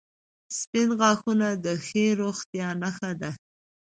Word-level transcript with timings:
•سپین 0.57 0.89
غاښونه 0.99 1.47
د 1.65 1.67
ښې 1.85 2.05
روغتیا 2.21 2.67
نښه 2.81 3.11
ده. 3.21 3.31